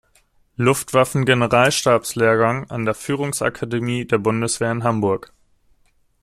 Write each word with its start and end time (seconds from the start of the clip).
Luftwaffen-Generalstabslehrgang 0.57 2.67
an 2.71 2.85
der 2.85 2.95
Führungsakademie 2.95 4.05
der 4.05 4.17
Bundeswehr 4.17 4.71
in 4.71 4.83
Hamburg. 4.83 5.31